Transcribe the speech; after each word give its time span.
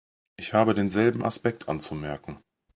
Ich 0.39 0.53
habe 0.55 0.73
den 0.73 0.89
selben 0.89 1.23
Aspekt 1.23 1.69
anzumerken. 1.69 2.41